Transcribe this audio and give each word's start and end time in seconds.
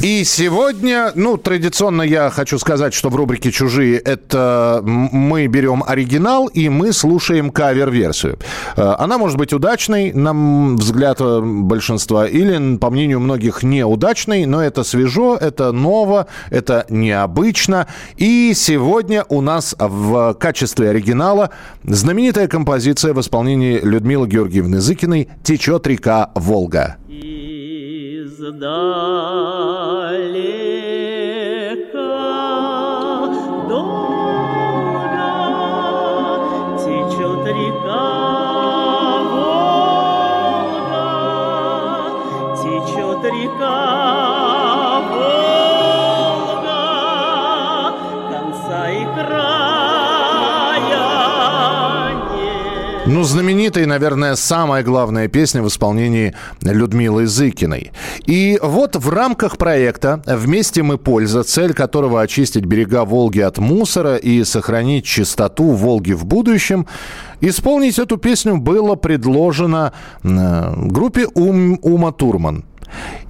И 0.00 0.22
сегодня, 0.22 1.10
ну, 1.16 1.36
традиционно 1.36 2.02
я 2.02 2.30
хочу 2.30 2.56
сказать, 2.58 2.94
что 2.94 3.08
в 3.08 3.16
рубрике 3.16 3.50
«Чужие» 3.50 3.98
это 3.98 4.80
мы 4.84 5.48
берем 5.48 5.82
оригинал 5.84 6.46
и 6.46 6.68
мы 6.68 6.92
слушаем 6.92 7.50
кавер-версию. 7.50 8.38
Э, 8.76 8.94
Она 8.96 9.18
может 9.18 9.38
быть 9.38 9.52
удачной, 9.52 10.12
на 10.12 10.32
взгляд 10.76 11.20
э, 11.20 11.40
большинства, 11.40 12.28
или, 12.28 12.76
по 12.76 12.90
мнению 12.90 13.18
многих, 13.18 13.64
неудачной, 13.64 14.46
но 14.46 14.62
это 14.62 14.84
свежо, 14.84 15.36
это 15.36 15.72
ново, 15.72 16.28
это 16.50 16.86
необычно. 16.88 17.88
И 18.16 18.52
сегодня 18.54 19.24
у 19.28 19.40
нас 19.40 19.74
в 19.76 20.34
качестве 20.34 20.90
оригинала 20.90 21.50
знаменитая 21.82 22.46
композиция 22.46 23.14
в 23.14 23.20
исполнении 23.20 23.80
Людмилы 23.80 24.28
Георгиевны 24.28 24.80
Зыкиной 24.80 25.28
«Течет 25.42 25.88
река 25.88 26.30
Волга». 26.36 26.98
Издалека 28.38 28.68
Ну, 53.10 53.22
знаменитая, 53.22 53.86
наверное, 53.86 54.36
самая 54.36 54.82
главная 54.82 55.28
песня 55.28 55.62
в 55.62 55.68
исполнении 55.68 56.34
Людмилы 56.60 57.26
Зыкиной. 57.26 57.92
И 58.26 58.58
вот 58.62 58.96
в 58.96 59.08
рамках 59.08 59.56
проекта 59.56 60.22
«Вместе 60.26 60.82
мы 60.82 60.98
польза», 60.98 61.42
цель 61.42 61.72
которого 61.72 62.20
очистить 62.20 62.66
берега 62.66 63.06
Волги 63.06 63.40
от 63.40 63.56
мусора 63.56 64.16
и 64.16 64.44
сохранить 64.44 65.06
чистоту 65.06 65.70
Волги 65.70 66.12
в 66.12 66.26
будущем, 66.26 66.86
исполнить 67.40 67.98
эту 67.98 68.18
песню 68.18 68.58
было 68.58 68.94
предложено 68.94 69.94
э, 70.22 70.74
группе 70.76 71.26
Ум- 71.34 71.78
Ума 71.80 72.12
Турман. 72.12 72.66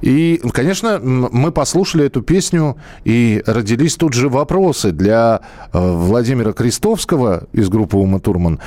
И, 0.00 0.40
конечно, 0.52 0.98
мы 1.00 1.52
послушали 1.52 2.06
эту 2.06 2.22
песню, 2.22 2.76
и 3.04 3.42
родились 3.46 3.96
тут 3.96 4.12
же 4.12 4.28
вопросы 4.28 4.92
для 4.92 5.40
э, 5.72 5.78
Владимира 5.78 6.52
Крестовского 6.52 7.44
из 7.52 7.68
группы 7.68 7.96
Ума 7.96 8.18
Турман. 8.18 8.60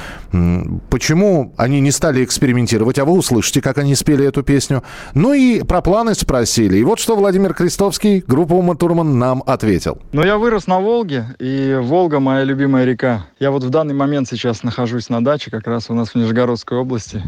Почему 0.90 1.54
они 1.58 1.82
не 1.82 1.92
стали 1.92 2.24
экспериментировать, 2.24 3.00
а 3.00 3.06
вы 3.06 3.14
услышите, 3.14 3.62
как 3.62 3.78
они 3.78 3.96
спели 3.96 4.26
эту 4.26 4.44
песню. 4.44 4.84
Ну 5.14 5.34
и 5.34 5.64
про 5.64 5.82
планы 5.82 6.14
спросили. 6.16 6.78
И 6.78 6.84
вот 6.84 7.00
что 7.00 7.16
Владимир 7.16 7.54
Крестовский, 7.54 8.24
группа 8.26 8.54
Ума 8.54 8.76
Турман, 8.76 9.18
нам 9.20 9.44
ответил. 9.46 10.00
Но 10.12 10.24
я 10.24 10.38
вырос 10.38 10.68
на 10.68 10.80
Волге, 10.80 11.36
и 11.40 11.80
Волга 11.82 12.20
моя 12.20 12.44
любимая 12.44 12.86
река. 12.86 13.26
Я 13.40 13.52
вот 13.52 13.64
в 13.64 13.70
данный 13.70 13.94
момент 13.94 14.28
сейчас 14.30 14.64
нахожусь 14.64 15.10
на 15.10 15.24
даче, 15.24 15.52
как 15.52 15.68
раз 15.68 15.90
у 15.90 15.94
нас 15.94 16.10
в 16.10 16.16
Нижегородской 16.16 16.78
области, 16.78 17.24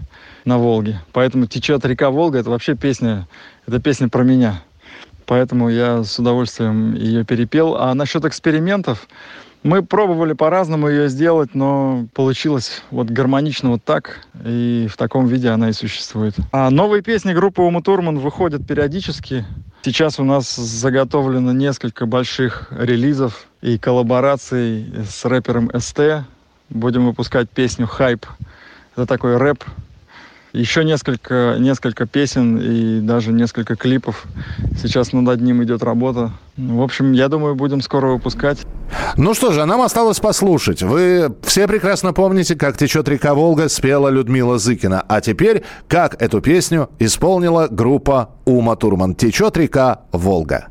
на 0.45 0.57
Волге. 0.57 1.01
Поэтому 1.11 1.45
течет 1.45 1.85
река 1.85 2.09
Волга, 2.09 2.39
это 2.39 2.49
вообще 2.49 2.75
песня, 2.75 3.27
это 3.67 3.79
песня 3.79 4.09
про 4.09 4.23
меня. 4.23 4.61
Поэтому 5.25 5.69
я 5.69 6.03
с 6.03 6.19
удовольствием 6.19 6.93
ее 6.93 7.25
перепел. 7.25 7.75
А 7.75 7.93
насчет 7.93 8.25
экспериментов, 8.25 9.07
мы 9.63 9.81
пробовали 9.81 10.33
по-разному 10.33 10.87
ее 10.87 11.09
сделать, 11.09 11.55
но 11.55 12.05
получилось 12.13 12.83
вот 12.91 13.07
гармонично 13.07 13.71
вот 13.71 13.83
так, 13.83 14.19
и 14.43 14.87
в 14.91 14.95
таком 14.95 15.25
виде 15.25 15.49
она 15.49 15.69
и 15.69 15.73
существует. 15.73 16.35
А 16.51 16.69
новые 16.69 17.01
песни 17.01 17.33
группы 17.33 17.63
Ума 17.63 17.81
Турман 17.81 18.19
выходят 18.19 18.67
периодически. 18.67 19.43
Сейчас 19.81 20.19
у 20.19 20.23
нас 20.23 20.55
заготовлено 20.55 21.51
несколько 21.51 22.05
больших 22.05 22.67
релизов 22.69 23.47
и 23.61 23.79
коллабораций 23.79 24.93
с 25.09 25.25
рэпером 25.25 25.71
СТ. 25.75 26.25
Будем 26.69 27.07
выпускать 27.07 27.49
песню 27.49 27.87
«Хайп». 27.87 28.27
Это 28.95 29.07
такой 29.07 29.37
рэп 29.37 29.63
еще 30.55 30.83
несколько, 30.83 31.57
несколько 31.59 32.05
песен 32.05 32.57
и 32.57 33.01
даже 33.01 33.31
несколько 33.31 33.75
клипов. 33.75 34.25
Сейчас 34.81 35.13
над 35.13 35.27
одним 35.29 35.63
идет 35.63 35.83
работа. 35.83 36.31
В 36.57 36.81
общем, 36.81 37.11
я 37.11 37.27
думаю, 37.27 37.55
будем 37.55 37.81
скоро 37.81 38.07
выпускать. 38.07 38.65
Ну 39.17 39.33
что 39.33 39.51
же, 39.51 39.61
а 39.61 39.65
нам 39.65 39.81
осталось 39.81 40.19
послушать. 40.19 40.81
Вы 40.81 41.35
все 41.43 41.67
прекрасно 41.67 42.13
помните, 42.13 42.55
как 42.55 42.77
течет 42.77 43.07
река 43.09 43.33
Волга, 43.33 43.67
спела 43.67 44.07
Людмила 44.09 44.57
Зыкина. 44.57 45.03
А 45.07 45.21
теперь, 45.21 45.63
как 45.87 46.21
эту 46.21 46.41
песню 46.41 46.89
исполнила 46.99 47.67
группа 47.69 48.29
Ума 48.45 48.75
Турман. 48.75 49.15
Течет 49.15 49.57
река 49.57 50.01
Волга. 50.11 50.67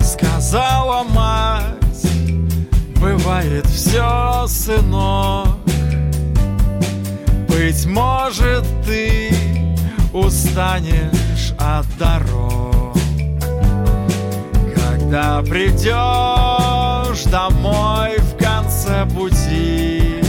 Сказала 0.00 1.02
мать, 1.04 1.45
бывает 3.06 3.64
все, 3.66 4.46
сынок. 4.48 5.58
Быть 7.48 7.86
может, 7.86 8.64
ты 8.84 9.32
устанешь 10.12 11.54
от 11.56 11.86
дорог. 11.98 12.96
Когда 14.74 15.40
придешь 15.42 17.22
домой 17.30 18.18
в 18.18 18.36
конце 18.42 19.06
пути, 19.06 20.20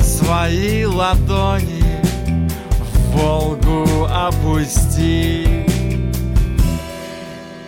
свои 0.00 0.84
ладони 0.84 2.02
в 2.68 3.16
Волгу 3.16 4.06
опусти. 4.10 5.64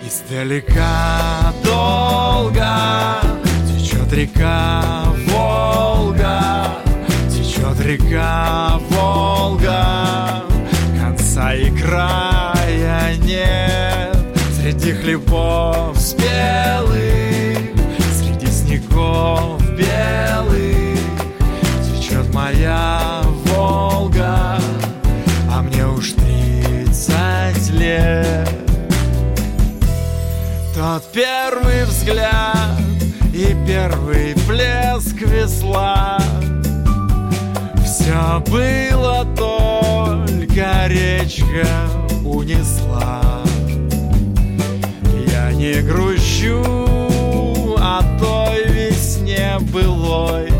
Издалека 0.04 1.54
долго 1.64 3.45
течет 4.06 4.12
река 4.12 4.82
Волга, 5.28 6.78
течет 7.28 7.80
река 7.80 8.78
Волга, 8.90 10.44
конца 11.00 11.54
и 11.54 11.70
края 11.70 13.16
нет. 13.18 14.16
Среди 14.56 14.92
хлебов 14.92 15.98
спелых, 15.98 17.58
среди 18.18 18.46
снегов 18.46 19.60
белых 19.76 20.98
течет 21.84 22.32
моя 22.34 23.22
Волга, 23.46 24.58
а 25.50 25.62
мне 25.62 25.86
уж 25.86 26.12
тридцать 26.12 27.70
лет. 27.70 28.48
Тот 30.74 31.02
первый 31.12 31.75
весла 35.46 36.18
Все 37.84 38.42
было 38.50 39.24
только 39.36 40.86
речка 40.88 41.66
унесла. 42.24 43.22
Я 45.32 45.52
не 45.52 45.82
грущу 45.82 46.62
о 47.78 48.02
той 48.18 48.64
весне 48.72 49.58
былой. 49.72 50.50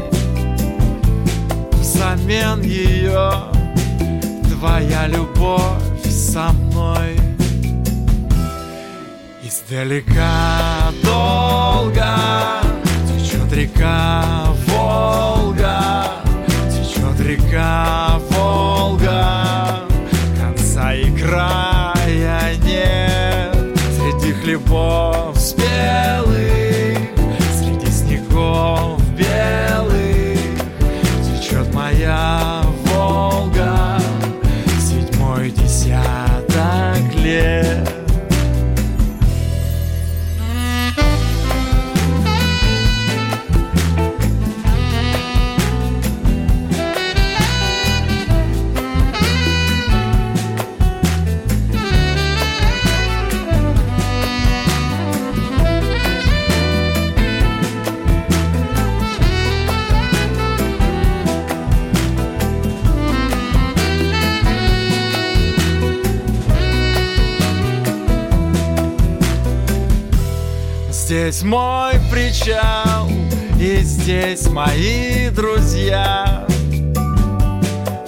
Взамен 1.73 2.63
ее 2.63 3.33
твоя 4.51 5.09
любовь 5.09 6.05
со 6.09 6.53
мной. 6.53 7.17
Издалека 9.43 10.93
долго 11.03 12.07
течет 13.09 13.53
река 13.53 14.55
Здесь 71.07 71.45
мой 71.45 71.93
причал, 72.11 73.09
и 73.61 73.77
здесь 73.83 74.49
мои 74.49 75.31
друзья. 75.31 76.45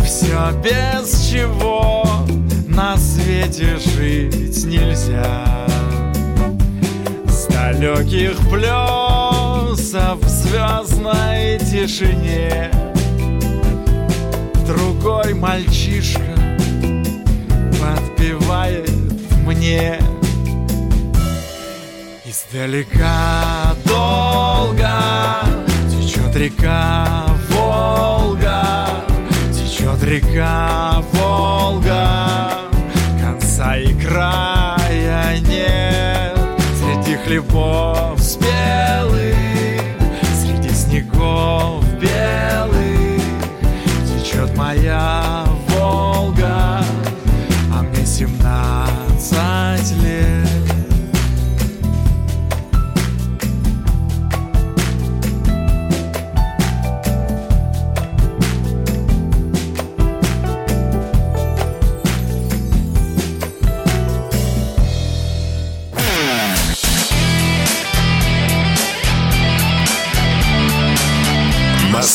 Все 0.05 0.51
без 0.65 1.29
чего 1.31 2.05
на 2.67 2.97
свете 2.97 3.77
жить 3.77 4.65
нельзя. 4.65 5.45
С 7.29 7.47
далеких 7.47 8.37
плесов 8.51 10.19
в 10.21 10.29
звездной 10.29 11.61
тишине 11.61 12.69
Другой 14.67 15.35
мальчишка 15.35 16.35
подпевает 17.81 18.91
мне 19.47 20.01
Издалека 22.51 23.75
долго 23.85 24.91
течет 25.91 26.35
река 26.35 27.27
Волга, 27.51 28.89
течет 29.53 30.03
река 30.03 31.03
Волга, 31.13 32.49
конца 33.21 33.77
и 33.77 33.93
края 33.93 35.39
нет 35.41 36.39
среди 36.79 37.17
хлебов 37.17 38.19
спелых, 38.19 39.37
среди 40.41 40.71
снегов 40.71 41.38